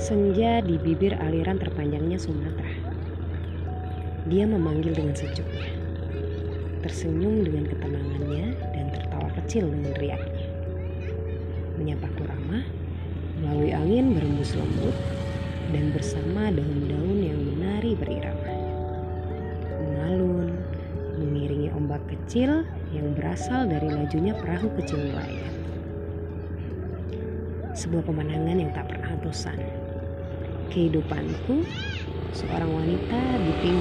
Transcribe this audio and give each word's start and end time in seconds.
Senja 0.00 0.64
di 0.64 0.80
bibir 0.80 1.12
aliran 1.20 1.60
terpanjangnya 1.60 2.16
Sumatera. 2.16 2.72
Dia 4.32 4.48
memanggil 4.48 4.96
dengan 4.96 5.12
sejuknya, 5.12 5.76
tersenyum 6.80 7.44
dengan 7.44 7.68
ketenangannya 7.68 8.56
dan 8.72 8.86
tertawa 8.96 9.28
kecil 9.36 9.68
dengan 9.68 9.92
riaknya. 10.00 10.48
Menyapaku 11.76 12.24
ramah 12.24 12.64
melalui 13.44 13.76
angin 13.76 14.16
berembus 14.16 14.56
lembut 14.56 14.96
dan 15.68 15.92
bersama 15.92 16.48
daun-daun 16.48 17.18
yang 17.20 17.36
menari 17.36 17.92
berirama. 17.92 18.52
Mengalun, 19.84 20.48
mengiringi 21.20 21.68
ombak 21.76 22.00
kecil 22.08 22.64
yang 22.96 23.12
berasal 23.12 23.68
dari 23.68 23.92
lajunya 23.92 24.32
perahu 24.32 24.72
kecil 24.80 24.96
nelayan. 25.12 25.52
Sebuah 27.76 28.08
pemandangan 28.08 28.56
yang 28.56 28.72
tak 28.72 28.88
pernah 28.88 29.12
bosan. 29.20 29.89
Kehidupanku, 30.70 31.66
seorang 32.30 32.70
wanita 32.70 33.42
di 33.42 33.50
pinggir 33.58 33.79